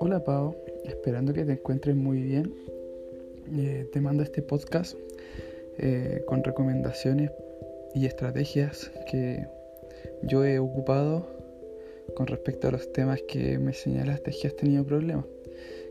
Hola 0.00 0.22
Pau, 0.24 0.54
esperando 0.84 1.32
que 1.32 1.44
te 1.44 1.52
encuentres 1.52 1.96
muy 1.96 2.20
bien. 2.20 2.54
Eh, 3.56 3.88
te 3.92 4.00
mando 4.00 4.22
este 4.22 4.42
podcast 4.42 4.96
eh, 5.78 6.22
con 6.26 6.44
recomendaciones 6.44 7.30
y 7.94 8.06
estrategias 8.06 8.90
que 9.10 9.46
yo 10.22 10.44
he 10.44 10.58
ocupado 10.58 11.26
con 12.16 12.26
respecto 12.26 12.68
a 12.68 12.72
los 12.72 12.92
temas 12.92 13.22
que 13.22 13.58
me 13.58 13.72
señalaste 13.72 14.30
que 14.30 14.48
has 14.48 14.56
tenido 14.56 14.84
problemas, 14.84 15.24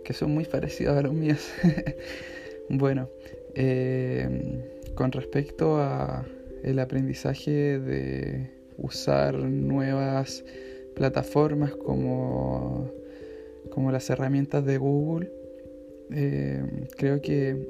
que 0.03 0.13
son 0.13 0.31
muy 0.31 0.45
parecidos 0.45 0.95
a 0.97 1.01
los 1.01 1.13
míos. 1.13 1.49
bueno, 2.69 3.09
eh, 3.55 4.83
con 4.93 5.11
respecto 5.11 5.77
a 5.77 6.25
el 6.63 6.79
aprendizaje 6.79 7.79
de 7.79 8.62
usar 8.83 9.35
nuevas 9.35 10.43
plataformas 10.95 11.73
como, 11.73 12.91
como 13.71 13.91
las 13.91 14.09
herramientas 14.09 14.63
de 14.65 14.77
Google, 14.77 15.31
eh, 16.11 16.63
creo 16.97 17.21
que 17.21 17.67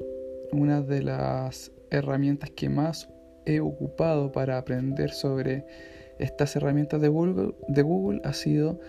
una 0.52 0.82
de 0.82 1.02
las 1.02 1.72
herramientas 1.90 2.50
que 2.50 2.68
más 2.68 3.08
he 3.46 3.60
ocupado 3.60 4.32
para 4.32 4.58
aprender 4.58 5.10
sobre 5.10 5.64
estas 6.18 6.56
herramientas 6.56 7.00
de 7.00 7.08
Google, 7.08 7.54
de 7.68 7.82
Google 7.82 8.20
ha 8.24 8.32
sido 8.32 8.80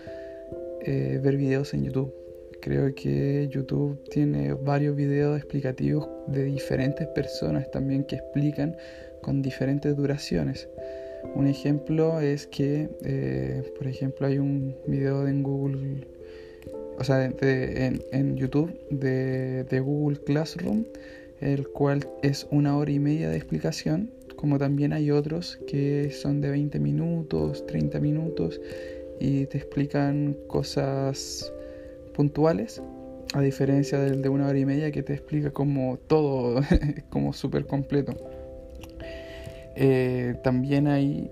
eh, 0.82 1.20
ver 1.22 1.36
videos 1.36 1.74
en 1.74 1.84
YouTube. 1.84 2.12
Creo 2.60 2.94
que 2.94 3.48
YouTube 3.48 4.02
tiene 4.10 4.54
varios 4.54 4.96
videos 4.96 5.36
explicativos 5.36 6.08
de 6.26 6.44
diferentes 6.44 7.06
personas 7.08 7.70
también 7.70 8.04
que 8.04 8.16
explican 8.16 8.76
con 9.22 9.42
diferentes 9.42 9.96
duraciones. 9.96 10.68
Un 11.34 11.46
ejemplo 11.46 12.20
es 12.20 12.46
que, 12.46 12.88
eh, 13.04 13.72
por 13.76 13.86
ejemplo, 13.86 14.26
hay 14.26 14.38
un 14.38 14.76
video 14.86 15.26
en 15.26 15.42
Google, 15.42 16.06
o 16.98 17.04
sea, 17.04 17.24
en, 17.24 18.02
en, 18.12 18.36
YouTube 18.36 18.78
de, 18.90 19.64
de 19.64 19.80
Google 19.80 20.18
Classroom, 20.18 20.84
el 21.40 21.68
cual 21.68 22.08
es 22.22 22.46
una 22.50 22.76
hora 22.76 22.90
y 22.90 22.98
media 22.98 23.28
de 23.28 23.36
explicación 23.36 24.10
como 24.36 24.58
también 24.58 24.92
hay 24.92 25.10
otros 25.10 25.58
que 25.66 26.10
son 26.10 26.40
de 26.40 26.50
20 26.50 26.78
minutos, 26.78 27.66
30 27.66 27.98
minutos 28.00 28.60
y 29.18 29.46
te 29.46 29.58
explican 29.58 30.36
cosas 30.46 31.52
puntuales, 32.14 32.82
a 33.34 33.40
diferencia 33.40 33.98
del 33.98 34.22
de 34.22 34.28
una 34.28 34.46
hora 34.46 34.58
y 34.58 34.64
media 34.64 34.92
que 34.92 35.02
te 35.02 35.14
explica 35.14 35.50
como 35.50 35.98
todo, 36.06 36.60
como 37.10 37.32
súper 37.32 37.66
completo. 37.66 38.14
Eh, 39.76 40.34
también 40.42 40.88
hay 40.88 41.30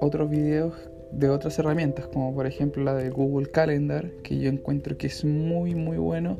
otros 0.00 0.28
videos 0.28 0.74
de 1.12 1.28
otras 1.30 1.58
herramientas, 1.58 2.06
como 2.08 2.34
por 2.34 2.46
ejemplo 2.46 2.82
la 2.82 2.94
de 2.94 3.10
Google 3.10 3.50
Calendar, 3.50 4.10
que 4.22 4.38
yo 4.38 4.50
encuentro 4.50 4.98
que 4.98 5.06
es 5.06 5.24
muy 5.24 5.74
muy 5.74 5.96
bueno 5.96 6.38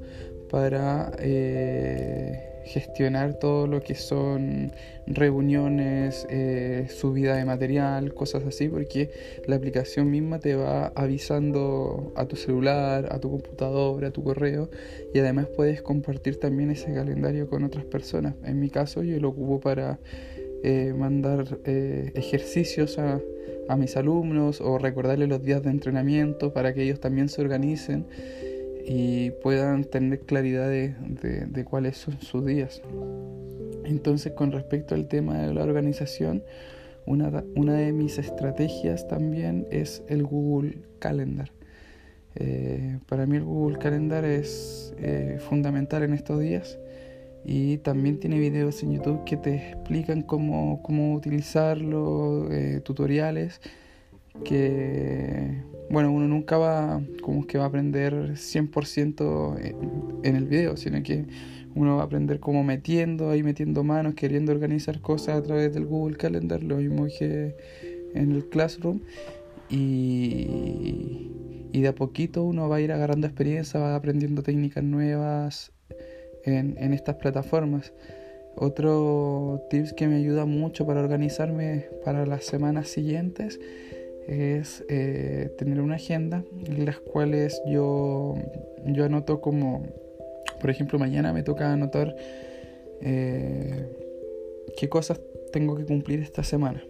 para 0.50 1.12
eh, 1.18 2.62
gestionar 2.64 3.34
todo 3.34 3.66
lo 3.66 3.82
que 3.82 3.94
son 3.94 4.72
reuniones, 5.06 6.26
eh, 6.30 6.86
subida 6.88 7.36
de 7.36 7.44
material, 7.44 8.14
cosas 8.14 8.44
así, 8.44 8.68
porque 8.68 9.10
la 9.46 9.56
aplicación 9.56 10.10
misma 10.10 10.38
te 10.38 10.54
va 10.54 10.92
avisando 10.94 12.12
a 12.16 12.26
tu 12.26 12.36
celular, 12.36 13.08
a 13.12 13.20
tu 13.20 13.30
computadora, 13.30 14.08
a 14.08 14.10
tu 14.10 14.24
correo 14.24 14.70
y 15.12 15.18
además 15.18 15.46
puedes 15.54 15.82
compartir 15.82 16.40
también 16.40 16.70
ese 16.70 16.92
calendario 16.94 17.48
con 17.48 17.64
otras 17.64 17.84
personas. 17.84 18.34
En 18.44 18.58
mi 18.60 18.70
caso 18.70 19.02
yo 19.02 19.18
lo 19.20 19.28
ocupo 19.28 19.60
para 19.60 19.98
eh, 20.66 20.94
mandar 20.96 21.58
eh, 21.66 22.10
ejercicios 22.14 22.98
a, 22.98 23.20
a 23.68 23.76
mis 23.76 23.98
alumnos 23.98 24.62
o 24.62 24.78
recordarles 24.78 25.28
los 25.28 25.42
días 25.42 25.62
de 25.62 25.68
entrenamiento 25.68 26.54
para 26.54 26.72
que 26.72 26.84
ellos 26.84 27.00
también 27.00 27.28
se 27.28 27.42
organicen 27.42 28.06
y 28.82 29.30
puedan 29.42 29.84
tener 29.84 30.20
claridad 30.20 30.70
de, 30.70 31.64
cuáles 31.68 31.98
son 31.98 32.18
sus 32.22 32.46
días. 32.46 32.80
Entonces, 33.84 34.32
con 34.32 34.52
respecto 34.52 34.94
al 34.94 35.06
tema 35.06 35.42
de 35.42 35.52
la 35.52 35.64
organización, 35.64 36.42
una, 37.04 37.30
de 37.30 37.92
mis 37.92 38.16
estrategias 38.16 39.06
también 39.06 39.66
es 39.70 40.02
el 40.08 40.22
Google 40.22 40.78
Calendar. 40.98 41.52
Eh, 42.36 43.00
para 43.06 43.26
mí 43.26 43.36
el 43.36 43.44
Google 43.44 43.78
Calendar 43.78 44.24
es 44.24 44.94
fundamental 45.40 46.04
en 46.04 46.14
estos 46.14 46.40
días 46.40 46.78
y 47.44 47.78
también 47.78 48.18
tiene 48.18 48.38
videos 48.38 48.82
en 48.82 48.92
YouTube 48.92 49.24
que 49.24 49.36
te 49.36 49.70
explican 49.70 50.22
cómo, 50.22 50.82
cómo 50.82 51.14
utilizarlo, 51.14 52.50
eh, 52.50 52.80
tutoriales 52.84 53.60
que 54.42 55.62
bueno, 55.90 56.10
uno 56.10 56.26
nunca 56.26 56.58
va 56.58 57.02
como 57.22 57.46
que 57.46 57.58
va 57.58 57.64
a 57.64 57.68
aprender 57.68 58.36
100% 58.36 59.58
en, 60.24 60.36
el 60.36 60.46
video, 60.46 60.76
sino 60.76 61.02
que 61.02 61.26
uno 61.74 61.96
va 61.96 62.02
a 62.02 62.06
aprender 62.06 62.40
como 62.40 62.64
metiendo, 62.64 63.30
ahí 63.30 63.42
metiendo 63.42 63.84
manos, 63.84 64.14
queriendo 64.14 64.52
organizar 64.52 65.00
cosas 65.00 65.36
a 65.36 65.42
través 65.42 65.72
del 65.74 65.86
Google 65.86 66.16
Calendar, 66.16 66.62
lo 66.62 66.76
mismo 66.78 67.06
que 67.18 67.54
en 68.14 68.32
el 68.32 68.48
Classroom. 68.48 69.00
Y, 69.70 71.30
y 71.72 71.80
de 71.80 71.88
a 71.88 71.94
poquito 71.94 72.44
uno 72.44 72.68
va 72.68 72.76
a 72.76 72.80
ir 72.80 72.92
agarrando 72.92 73.26
experiencia, 73.26 73.80
va 73.80 73.94
aprendiendo 73.94 74.42
técnicas 74.42 74.84
nuevas 74.84 75.73
en, 76.44 76.92
estas 76.92 77.16
plataformas. 77.16 77.92
Otro 78.56 79.62
tips 79.70 79.92
que 79.92 80.06
me 80.06 80.16
ayuda 80.16 80.44
mucho 80.44 80.86
para 80.86 81.00
organizarme 81.00 81.86
para 82.04 82.24
las 82.26 82.44
semanas 82.44 82.88
siguientes 82.88 83.58
es 84.28 84.84
eh, 84.88 85.50
tener 85.58 85.80
una 85.80 85.96
agenda 85.96 86.44
en 86.66 86.84
las 86.86 86.98
cuales 86.98 87.60
yo, 87.66 88.34
yo 88.86 89.04
anoto 89.04 89.40
como, 89.40 89.82
por 90.60 90.70
ejemplo, 90.70 90.98
mañana 90.98 91.32
me 91.32 91.42
toca 91.42 91.72
anotar 91.72 92.14
eh, 93.00 93.88
qué 94.78 94.88
cosas 94.88 95.20
tengo 95.52 95.76
que 95.76 95.84
cumplir 95.84 96.20
esta 96.20 96.44
semana. 96.44 96.82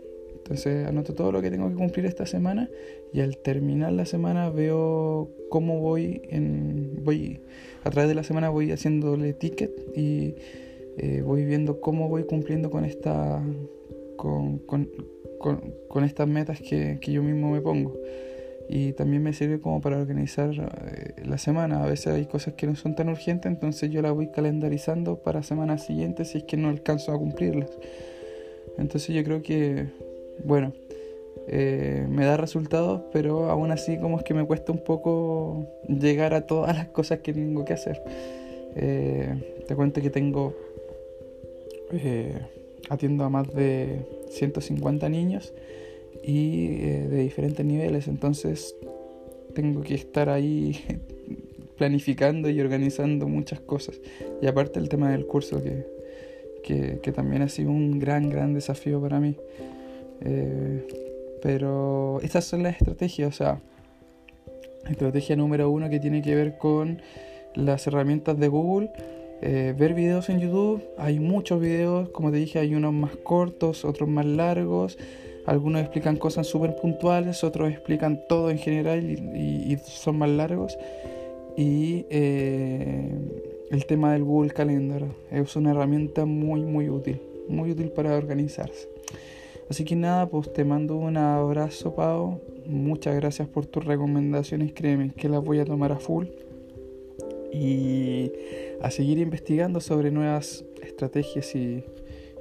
Entonces 0.45 0.87
anoto 0.87 1.15
todo 1.15 1.33
lo 1.33 1.41
que 1.41 1.51
tengo 1.51 1.71
que 1.71 1.75
cumplir 1.75 2.05
esta 2.05 2.27
semana 2.27 2.69
y 3.15 3.21
al 3.21 3.39
terminar 3.39 3.93
la 3.95 4.05
semana 4.05 4.51
veo 4.51 5.31
cómo 5.49 5.81
voy 5.81 6.21
en 6.29 7.03
voy 7.03 7.41
a 7.83 7.89
través 7.89 8.11
de 8.11 8.15
la 8.15 8.25
semana 8.25 8.51
voy 8.51 8.71
haciéndole 8.71 9.33
ticket 9.33 9.73
y 9.97 10.35
eh, 10.99 11.23
voy 11.25 11.47
viendo 11.47 11.81
cómo 11.81 12.11
voy 12.11 12.25
cumpliendo 12.25 12.71
con 12.71 12.85
esta 12.85 13.43
con, 14.17 14.59
con, 15.89 16.05
estas 16.05 16.29
metas 16.29 16.61
que, 16.61 16.99
yo 17.03 17.23
mismo 17.23 17.51
me 17.51 17.61
pongo. 17.61 17.95
Y 18.69 18.93
también 18.93 19.23
me 19.23 19.35
sirve 19.35 19.61
como 19.61 19.81
para 19.83 19.99
organizar 19.99 20.51
eh, 20.53 21.23
la 21.23 21.37
semana. 21.37 21.85
A 21.85 21.87
veces 21.87 22.07
hay 22.09 22.25
cosas 22.25 22.55
que 22.55 22.67
no 22.67 22.77
son 22.77 22.95
tan 22.95 23.11
urgentes, 23.11 23.53
entonces 23.53 23.91
yo 23.91 24.01
las 24.01 24.15
voy 24.15 24.29
calendarizando 24.29 25.23
para 25.23 25.43
semanas 25.43 25.85
siguientes 25.85 26.31
si 26.31 26.39
es 26.39 26.45
que 26.45 26.57
no 26.57 26.69
alcanzo 26.69 27.13
a 27.13 27.19
cumplirlas. 27.19 27.71
Entonces 28.79 29.15
yo 29.15 29.23
creo 29.23 29.43
que, 29.43 29.89
bueno, 30.43 30.73
eh, 31.47 32.07
me 32.09 32.25
da 32.25 32.37
resultados, 32.37 33.03
pero 33.13 33.51
aún 33.51 33.71
así 33.71 33.99
como 33.99 34.19
es 34.19 34.25
que 34.25 34.35
me 34.35 34.47
cuesta 34.47 34.73
un 34.73 34.83
poco 34.83 35.67
llegar 35.89 36.35
a 36.35 36.47
todas 36.47 36.77
las 36.77 36.89
cosas 36.89 37.21
que 37.21 37.33
tengo 37.33 37.65
que 37.65 37.75
hacer. 37.75 38.03
Eh, 38.77 39.63
te 39.67 39.77
cuento 39.77 40.01
que 40.01 40.11
tengo, 40.11 40.55
atiendo 42.89 43.25
a 43.25 43.29
más 43.29 43.53
de 43.55 44.07
150 44.31 45.09
niños 45.09 45.53
y 46.23 46.81
eh, 46.81 47.07
de 47.09 47.19
diferentes 47.23 47.65
niveles, 47.65 48.09
entonces 48.09 48.75
tengo 49.55 49.83
que 49.83 49.95
estar 49.95 50.29
ahí 50.29 50.81
planificando 51.77 52.49
y 52.49 52.61
organizando 52.61 53.29
muchas 53.29 53.61
cosas. 53.61 54.01
Y 54.41 54.47
aparte 54.47 54.79
el 54.79 54.89
tema 54.89 55.11
del 55.11 55.27
curso 55.27 55.63
que, 55.63 56.99
que, 57.01 57.13
también 57.13 57.43
ha 57.43 57.49
sido 57.49 57.71
un 57.71 57.99
gran, 57.99 58.31
gran 58.31 58.55
desafío 58.55 59.01
para 59.01 59.21
mí. 59.21 59.37
Eh, 60.25 60.87
pero 61.43 62.21
estas 62.23 62.45
son 62.45 62.63
las 62.63 62.77
estrategias, 62.77 63.29
o 63.29 63.37
sea, 63.37 63.61
estrategia 64.89 65.37
número 65.37 65.71
uno 65.71 65.91
que 65.91 66.01
tiene 66.01 66.23
que 66.23 66.35
ver 66.35 66.59
con 66.59 67.03
las 67.55 67.87
herramientas 67.87 68.39
de 68.39 68.49
Google 68.49 68.91
eh, 69.47 69.75
ver 69.77 69.93
videos 69.93 70.31
en 70.31 70.41
YouTube. 70.41 70.83
Hay 70.97 71.21
muchos 71.21 71.61
videos, 71.61 72.09
como 72.11 72.31
te 72.31 72.39
dije, 72.39 72.59
hay 72.59 72.75
unos 72.75 72.95
más 72.95 73.15
cortos, 73.17 73.85
otros 73.85 74.09
más 74.09 74.25
largos. 74.25 74.99
Algunos 75.45 75.83
explican 75.83 76.17
cosas 76.17 76.47
súper 76.47 76.77
puntuales, 76.77 77.45
otros 77.45 77.71
explican 77.71 78.23
todo 78.27 78.51
en 78.51 78.57
general 78.57 79.05
y, 79.05 79.77
son 79.85 80.17
más 80.17 80.31
largos. 80.31 80.79
Y 81.59 82.07
eh, 82.09 83.11
el 83.71 83.85
tema 83.85 84.15
del 84.15 84.25
Google 84.25 84.51
Calendar 84.51 85.03
es 85.31 85.57
una 85.57 85.73
herramienta 85.73 86.25
muy, 86.25 86.63
muy 86.63 86.89
útil, 86.89 87.21
muy 87.47 87.71
útil 87.71 87.91
para 87.91 88.17
organizarse. 88.17 88.94
Así 89.69 89.85
que 89.85 89.97
nada, 89.97 90.29
pues 90.29 90.53
te 90.53 90.65
mando 90.65 90.97
un 90.97 91.17
abrazo, 91.17 91.95
Pau. 91.95 92.41
Muchas 92.67 93.15
gracias 93.17 93.49
por 93.49 93.67
tus 93.67 93.85
recomendaciones, 93.85 94.73
créeme 94.73 95.13
que 95.13 95.29
las 95.29 95.43
voy 95.43 95.59
a 95.59 95.65
tomar 95.65 95.93
a 95.93 95.97
full 95.97 96.27
y 97.53 98.33
a 98.83 98.91
seguir 98.91 99.19
investigando 99.19 99.81
sobre 99.81 100.11
nuevas 100.11 100.65
estrategias 100.83 101.55
y, 101.55 101.85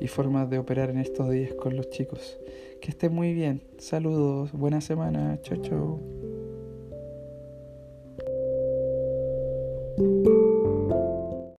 formas 0.08 0.50
de 0.50 0.58
operar 0.58 0.90
en 0.90 0.98
estos 0.98 1.30
días 1.30 1.54
con 1.54 1.78
los 1.78 1.90
chicos. 1.90 2.38
Que 2.81 2.92
esté 2.92 3.08
muy 3.08 3.34
bien. 3.34 3.62
Saludos, 3.78 4.52
buena 4.52 4.81
semana. 4.81 5.40
Chao, 5.44 5.62
chao. 5.62 6.32